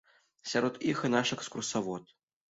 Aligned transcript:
Сярод 0.51 0.79
іх 0.93 1.03
і 1.09 1.11
наш 1.15 1.33
экскурсавод. 1.35 2.09